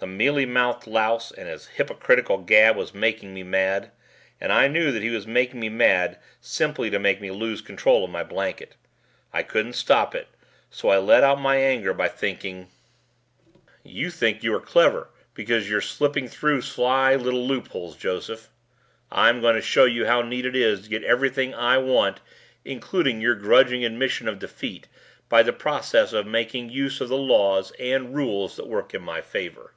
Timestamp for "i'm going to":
19.12-19.60